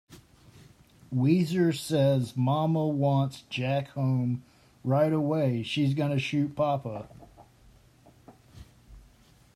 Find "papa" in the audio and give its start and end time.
6.55-7.07